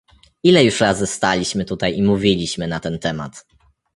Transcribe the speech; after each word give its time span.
Ile 0.43 0.63
już 0.63 0.79
razy 0.81 1.07
staliśmy 1.07 1.65
tutaj 1.65 1.97
i 1.97 2.03
mówiliśmy 2.03 2.67
na 2.67 2.79
ten 2.79 2.99
temat? 2.99 3.45